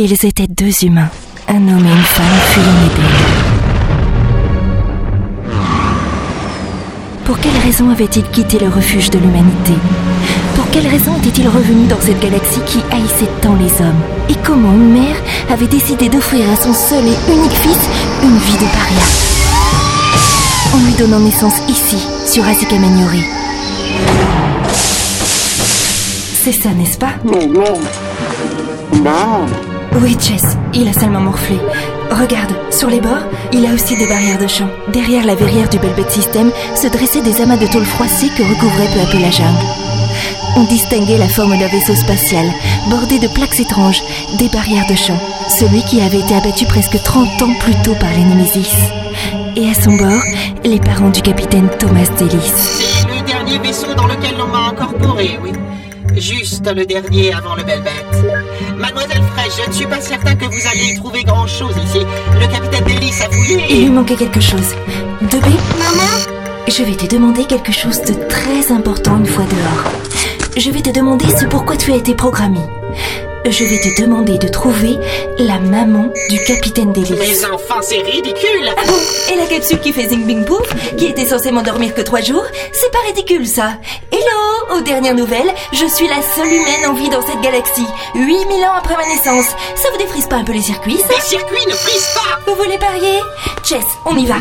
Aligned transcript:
Ils 0.00 0.12
étaient 0.12 0.46
deux 0.46 0.84
humains, 0.84 1.08
un 1.48 1.56
homme 1.56 1.84
et 1.84 1.90
une 1.90 2.04
femme 2.04 2.24
fuyant 2.50 2.66
Eden. 2.86 3.04
Pour 7.24 7.40
quelle 7.40 7.58
raison 7.64 7.90
avait-il 7.90 8.22
quitté 8.30 8.60
le 8.60 8.68
refuge 8.68 9.10
de 9.10 9.18
l'humanité? 9.18 9.72
Pour 10.54 10.70
quelle 10.70 10.86
raison 10.86 11.16
était-il 11.16 11.48
revenu 11.48 11.88
dans 11.88 12.00
cette 12.00 12.20
galaxie 12.20 12.60
qui 12.64 12.78
haïssait 12.92 13.28
tant 13.42 13.56
les 13.56 13.72
hommes? 13.84 14.00
Et 14.28 14.36
comment 14.44 14.72
une 14.72 14.92
mère 14.92 15.16
avait 15.50 15.66
décidé 15.66 16.08
d'offrir 16.08 16.48
à 16.48 16.54
son 16.54 16.72
seul 16.72 17.04
et 17.04 17.32
unique 17.32 17.50
fils 17.50 17.80
une 18.22 18.38
vie 18.38 18.52
de 18.52 18.68
paria? 18.70 19.02
En 20.74 20.78
lui 20.78 20.92
donnant 20.92 21.18
naissance 21.18 21.60
ici, 21.68 22.06
sur 22.24 22.46
Asika 22.46 22.78
Manyori. 22.78 23.24
C'est 26.44 26.52
ça, 26.52 26.68
n'est-ce 26.68 26.98
pas? 26.98 27.14
Non, 27.24 27.48
non. 27.48 27.80
Non. 29.02 29.67
Oui, 30.00 30.16
Chess, 30.20 30.56
il 30.74 30.86
a 30.86 30.92
seulement 30.92 31.20
morflé. 31.20 31.56
Regarde, 32.10 32.52
sur 32.70 32.88
les 32.88 33.00
bords, 33.00 33.26
il 33.52 33.66
a 33.66 33.74
aussi 33.74 33.96
des 33.96 34.06
barrières 34.06 34.38
de 34.38 34.46
champ. 34.46 34.68
Derrière 34.92 35.26
la 35.26 35.34
verrière 35.34 35.68
du 35.68 35.78
Belbet 35.78 36.08
System 36.08 36.52
se 36.76 36.86
dressaient 36.86 37.22
des 37.22 37.40
amas 37.40 37.56
de 37.56 37.66
tôle 37.66 37.84
froissée 37.84 38.28
que 38.36 38.42
recouvrait 38.42 38.88
peu 38.94 39.00
à 39.00 39.10
peu 39.10 39.18
la 39.18 39.30
jungle. 39.30 39.58
On 40.56 40.64
distinguait 40.64 41.18
la 41.18 41.28
forme 41.28 41.58
d'un 41.58 41.66
vaisseau 41.66 41.96
spatial, 41.96 42.46
bordé 42.88 43.18
de 43.18 43.26
plaques 43.28 43.58
étranges, 43.58 44.02
des 44.38 44.48
barrières 44.48 44.86
de 44.88 44.94
champ. 44.94 45.18
Celui 45.48 45.82
qui 45.82 46.00
avait 46.00 46.20
été 46.20 46.34
abattu 46.34 46.64
presque 46.66 47.02
30 47.02 47.42
ans 47.42 47.54
plus 47.58 47.74
tôt 47.82 47.94
par 47.98 48.10
les 48.10 48.24
Némésis. 48.24 48.76
Et 49.56 49.68
à 49.68 49.74
son 49.74 49.96
bord, 49.96 50.22
les 50.64 50.78
parents 50.78 51.10
du 51.10 51.22
capitaine 51.22 51.68
Thomas 51.78 52.08
Delis. 52.18 52.52
C'est 52.54 53.08
le 53.08 53.26
dernier 53.26 53.58
vaisseau 53.58 53.92
dans 53.94 54.06
lequel 54.06 54.36
l'on 54.38 54.46
m'a 54.46 54.68
incorporé, 54.68 55.38
oui. 55.42 55.52
Juste 56.18 56.66
le 56.74 56.84
dernier 56.84 57.32
avant 57.32 57.54
le 57.54 57.62
belle 57.62 57.82
bête. 57.82 58.24
Mademoiselle 58.76 59.22
Fraîche, 59.36 59.52
je 59.62 59.68
ne 59.68 59.72
suis 59.72 59.86
pas 59.86 60.00
certain 60.00 60.34
que 60.34 60.46
vous 60.46 60.66
alliez 60.72 60.92
y 60.92 60.96
trouver 60.96 61.22
grand-chose 61.22 61.76
ici. 61.84 62.04
Le 62.40 62.46
capitaine 62.48 62.84
Delis 62.84 63.12
a 63.24 63.30
fouillé 63.30 63.64
Il 63.70 63.76
lui 63.76 63.86
et... 63.86 63.88
manquait 63.88 64.16
quelque 64.16 64.40
chose. 64.40 64.74
Debé 65.20 65.50
Je 66.66 66.82
vais 66.82 66.96
te 66.96 67.06
demander 67.06 67.44
quelque 67.44 67.70
chose 67.70 68.00
de 68.02 68.14
très 68.28 68.72
important 68.72 69.18
une 69.18 69.26
fois 69.26 69.44
dehors. 69.44 69.92
Je 70.56 70.70
vais 70.72 70.80
te 70.82 70.90
demander 70.90 71.26
ce 71.38 71.44
pourquoi 71.44 71.76
tu 71.76 71.92
as 71.92 71.96
été 71.96 72.16
programmé. 72.16 72.60
Je 73.48 73.64
vais 73.64 73.78
te 73.78 74.02
demander 74.02 74.36
de 74.36 74.48
trouver 74.48 74.98
la 75.38 75.58
maman 75.60 76.12
du 76.28 76.38
capitaine 76.42 76.92
Delis. 76.92 77.14
Mais 77.16 77.44
enfin, 77.50 77.80
c'est 77.80 78.02
ridicule 78.02 78.68
Ah 78.76 78.82
bon? 78.86 79.32
Et 79.32 79.36
la 79.36 79.46
capsule 79.46 79.78
qui 79.78 79.92
fait 79.92 80.08
zing 80.08 80.26
bing 80.26 80.44
pouf, 80.44 80.68
qui 80.96 81.06
était 81.06 81.24
censée 81.24 81.50
m'endormir 81.52 81.94
que 81.94 82.02
trois 82.02 82.20
jours? 82.20 82.44
C'est 82.72 82.90
pas 82.90 82.98
ridicule 83.06 83.46
ça 83.46 83.78
Aux 84.70 84.80
dernières 84.80 85.14
nouvelles, 85.14 85.50
je 85.72 85.86
suis 85.86 86.06
la 86.08 86.20
seule 86.22 86.52
humaine 86.52 86.86
en 86.88 86.94
vie 86.94 87.08
dans 87.08 87.22
cette 87.22 87.40
galaxie. 87.40 87.86
8000 88.14 88.64
ans 88.64 88.74
après 88.76 88.96
ma 88.96 89.06
naissance. 89.06 89.46
Ça 89.76 89.88
vous 89.90 89.98
défrise 89.98 90.26
pas 90.26 90.36
un 90.36 90.44
peu 90.44 90.52
les 90.52 90.62
circuits 90.62 90.98
ça? 90.98 91.14
Les 91.14 91.20
circuits 91.20 91.66
ne 91.66 91.72
frisent 91.74 92.14
pas 92.14 92.38
Vous 92.46 92.56
voulez 92.56 92.78
parier? 92.78 93.20
Chess, 93.64 93.84
on 94.04 94.16
y 94.16 94.26
va 94.26 94.36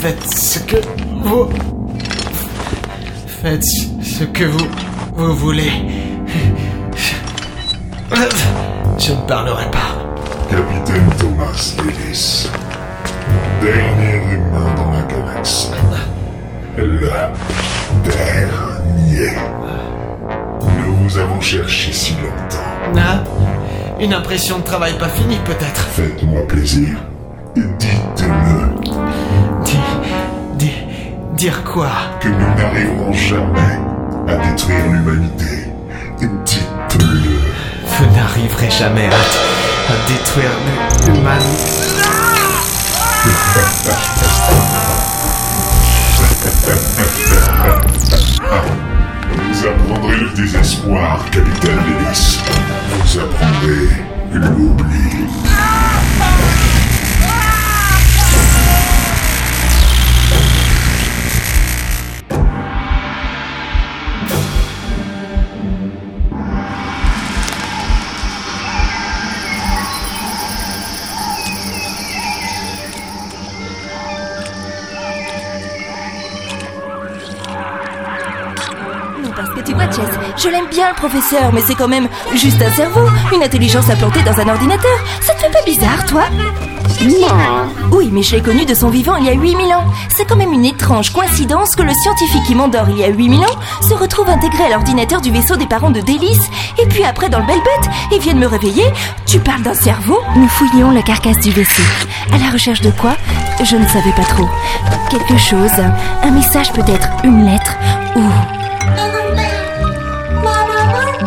Faites 0.00 0.34
ce 0.34 0.58
que 0.60 0.76
vous... 1.22 1.48
Faites 3.42 3.64
ce 4.02 4.24
que 4.24 4.44
vous... 4.44 4.66
vous 5.14 5.34
voulez. 5.36 5.70
Je 8.98 9.12
ne 9.12 9.20
parlerai 9.26 9.70
pas. 9.70 9.94
Capitaine 10.50 11.08
Thomas 11.18 11.74
Ellis. 11.78 12.48
Dernier 13.62 14.16
humain 14.32 14.74
dans 14.76 14.90
la 14.90 15.02
galaxie. 15.02 15.70
Le 16.76 17.10
dernier. 18.04 19.36
Nous 20.86 20.94
vous 20.96 21.18
avons 21.18 21.40
cherché 21.40 21.92
si 21.92 22.14
longtemps. 22.14 22.94
Na? 22.94 23.22
Une 24.00 24.14
impression 24.14 24.58
de 24.58 24.62
travail 24.64 24.96
pas 24.98 25.08
finie 25.08 25.38
peut-être. 25.44 25.88
Faites-moi 25.92 26.46
plaisir 26.46 26.98
et 27.56 27.60
dites-le 27.78 28.92
Di... 29.64 29.76
di... 30.54 30.70
dire 31.34 31.64
quoi? 31.64 31.88
Que 32.20 32.28
nous 32.28 32.54
n'arriverons 32.56 33.12
jamais 33.12 33.78
à 34.28 34.36
détruire 34.36 34.84
l'humanité. 34.86 35.64
Dites-le. 36.20 37.40
Vous 37.86 38.16
n'arriverez 38.16 38.70
jamais 38.70 39.06
à, 39.06 39.92
à 39.92 39.96
détruire 40.08 40.50
l'humanité. 41.06 41.72
apprendrez 49.98 50.20
le 50.20 50.30
désespoir, 50.30 51.24
capitaine 51.30 51.78
Ellis. 51.86 52.38
Vous 52.90 53.18
apprendrez 53.18 53.88
l'oubli. 54.32 55.26
Je 80.36 80.48
l'aime 80.48 80.66
bien 80.70 80.88
le 80.88 80.94
professeur, 80.94 81.52
mais 81.52 81.60
c'est 81.60 81.74
quand 81.74 81.88
même 81.88 82.08
juste 82.34 82.60
un 82.62 82.70
cerveau, 82.70 83.06
une 83.34 83.42
intelligence 83.42 83.90
implantée 83.90 84.22
dans 84.22 84.38
un 84.40 84.48
ordinateur. 84.48 84.98
Ça 85.20 85.34
te 85.34 85.40
fait 85.40 85.50
pas 85.50 85.62
bizarre, 85.64 86.06
toi? 86.06 86.22
Non. 87.02 87.68
Oui, 87.92 88.08
mais 88.10 88.22
je 88.22 88.36
l'ai 88.36 88.42
connu 88.42 88.64
de 88.64 88.74
son 88.74 88.88
vivant 88.88 89.16
il 89.16 89.26
y 89.26 89.28
a 89.28 89.32
8000 89.32 89.72
ans. 89.74 89.84
C'est 90.16 90.24
quand 90.24 90.36
même 90.36 90.52
une 90.52 90.64
étrange 90.64 91.12
coïncidence 91.12 91.76
que 91.76 91.82
le 91.82 91.92
scientifique 91.92 92.44
qui 92.44 92.54
m'endort 92.54 92.88
il 92.88 92.98
y 92.98 93.04
a 93.04 93.08
8000 93.08 93.40
ans 93.40 93.58
se 93.86 93.94
retrouve 93.94 94.28
intégré 94.28 94.64
à 94.64 94.70
l'ordinateur 94.70 95.20
du 95.20 95.30
vaisseau 95.30 95.56
des 95.56 95.66
parents 95.66 95.90
de 95.90 96.00
Délice. 96.00 96.48
Et 96.82 96.86
puis 96.86 97.04
après, 97.04 97.28
dans 97.28 97.40
le 97.40 97.46
bel 97.46 97.58
bête, 97.58 97.90
ils 98.12 98.20
viennent 98.20 98.38
me 98.38 98.46
réveiller. 98.46 98.86
Tu 99.26 99.38
parles 99.38 99.62
d'un 99.62 99.74
cerveau? 99.74 100.18
Nous 100.36 100.48
fouillions 100.48 100.90
la 100.90 101.02
carcasse 101.02 101.38
du 101.38 101.50
vaisseau. 101.50 101.82
À 102.32 102.38
la 102.38 102.50
recherche 102.50 102.80
de 102.80 102.90
quoi? 102.90 103.16
Je 103.62 103.76
ne 103.76 103.86
savais 103.86 104.12
pas 104.12 104.24
trop. 104.24 104.48
Quelque 105.10 105.36
chose, 105.36 105.72
un 106.22 106.30
message 106.30 106.72
peut-être, 106.72 107.08
une 107.22 107.44
lettre, 107.44 107.76
ou... 108.16 108.22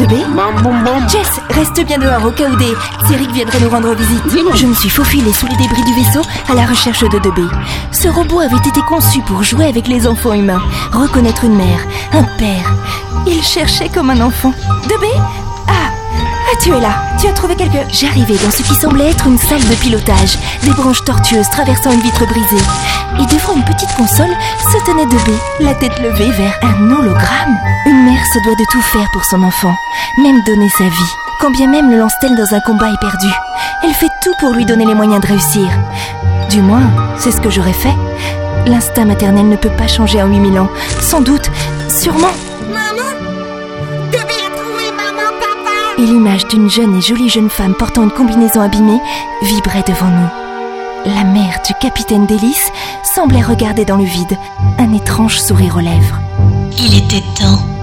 De 0.00 0.06
B 0.06 0.14
Maman, 0.34 1.06
Jess, 1.08 1.28
reste 1.50 1.84
bien 1.84 1.98
dehors 1.98 2.24
au 2.24 2.30
cas 2.30 2.48
où 2.48 2.56
des 2.56 2.72
Céric 3.06 3.30
viendraient 3.32 3.60
nous 3.60 3.68
rendre 3.68 3.94
visite. 3.94 4.22
Je 4.54 4.66
me 4.66 4.72
suis 4.72 4.88
faufilée 4.88 5.30
sous 5.30 5.46
les 5.46 5.56
débris 5.56 5.84
du 5.84 5.92
vaisseau 5.92 6.22
à 6.48 6.54
la 6.54 6.64
recherche 6.64 7.02
de 7.02 7.18
Debé. 7.18 7.42
Ce 7.92 8.08
robot 8.08 8.40
avait 8.40 8.56
été 8.56 8.80
conçu 8.88 9.20
pour 9.20 9.42
jouer 9.42 9.66
avec 9.66 9.88
les 9.88 10.06
enfants 10.06 10.32
humains, 10.32 10.62
reconnaître 10.90 11.44
une 11.44 11.54
mère, 11.54 11.80
un 12.14 12.22
père. 12.38 12.74
Il 13.26 13.42
cherchait 13.42 13.90
comme 13.90 14.08
un 14.08 14.22
enfant. 14.22 14.54
Debé 14.84 15.12
Ah 15.68 15.90
Ah, 16.52 16.56
tu 16.60 16.70
es 16.74 16.80
là 16.80 16.94
Tu 17.20 17.28
as 17.28 17.32
trouvé 17.32 17.54
quelque... 17.54 17.78
J'arrivais 17.92 18.34
dans 18.44 18.50
ce 18.50 18.62
qui 18.62 18.74
semblait 18.74 19.10
être 19.10 19.26
une 19.26 19.38
salle 19.38 19.60
de 19.60 19.74
pilotage, 19.76 20.36
des 20.64 20.70
branches 20.70 21.04
tortueuses 21.04 21.48
traversant 21.50 21.92
une 21.92 22.00
vitre 22.00 22.26
brisée. 22.26 22.64
Et 23.20 23.26
devant 23.26 23.54
une 23.54 23.64
petite 23.64 23.94
console 23.96 24.34
se 24.58 24.84
tenait 24.84 25.06
Debé, 25.06 25.38
la 25.60 25.74
tête 25.74 25.98
levée 26.00 26.30
vers 26.32 26.58
un 26.62 26.90
hologramme. 26.90 27.56
Une 27.86 28.04
mère 28.04 28.24
se 28.32 28.42
doit 28.44 28.56
de 28.56 28.64
tout 28.72 28.82
faire 28.82 29.08
pour 29.12 29.24
son 29.24 29.42
enfant, 29.42 29.74
même 30.18 30.42
donner 30.44 30.68
sa 30.76 30.84
vie. 30.84 31.12
Quand 31.40 31.50
bien 31.50 31.68
même 31.68 31.90
le 31.90 31.98
lance-t-elle 31.98 32.36
dans 32.36 32.54
un 32.54 32.60
combat 32.60 32.90
éperdu, 32.90 33.28
elle 33.84 33.94
fait 33.94 34.10
tout 34.22 34.34
pour 34.40 34.52
lui 34.52 34.64
donner 34.64 34.86
les 34.86 34.94
moyens 34.94 35.20
de 35.20 35.28
réussir. 35.28 35.68
Du 36.50 36.62
moins, 36.62 36.90
c'est 37.16 37.30
ce 37.30 37.40
que 37.40 37.50
j'aurais 37.50 37.72
fait. 37.72 37.94
L'instinct 38.66 39.04
maternel 39.04 39.48
ne 39.48 39.56
peut 39.56 39.70
pas 39.70 39.86
changer 39.86 40.20
en 40.20 40.26
8000 40.26 40.58
ans. 40.58 40.68
Sans 41.00 41.20
doute, 41.20 41.50
sûrement. 41.88 42.34
Et 46.00 46.06
l'image 46.06 46.48
d'une 46.48 46.70
jeune 46.70 46.96
et 46.96 47.02
jolie 47.02 47.28
jeune 47.28 47.50
femme 47.50 47.74
portant 47.74 48.04
une 48.04 48.10
combinaison 48.10 48.62
abîmée 48.62 49.00
vibrait 49.42 49.84
devant 49.86 50.08
nous. 50.08 51.14
La 51.14 51.24
mère 51.24 51.60
du 51.66 51.74
capitaine 51.74 52.24
Délice 52.24 52.72
semblait 53.02 53.42
regarder 53.42 53.84
dans 53.84 53.98
le 53.98 54.04
vide, 54.04 54.38
un 54.78 54.94
étrange 54.94 55.38
sourire 55.38 55.76
aux 55.76 55.80
lèvres. 55.80 56.18
Il 56.78 56.96
était 56.96 57.24
temps. 57.38 57.79